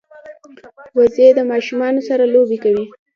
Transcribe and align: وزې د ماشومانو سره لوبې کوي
وزې 0.97 1.27
د 1.37 1.39
ماشومانو 1.51 2.01
سره 2.09 2.23
لوبې 2.33 2.57
کوي 2.63 2.85